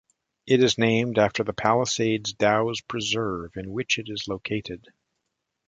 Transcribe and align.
It 0.47 0.63
is 0.63 0.79
named 0.79 1.19
after 1.19 1.43
the 1.43 1.53
Palisades-Dows 1.53 2.81
Preserve 2.87 3.55
in 3.55 3.71
which 3.71 3.99
it 3.99 4.09
is 4.09 4.27
located. 4.27 4.87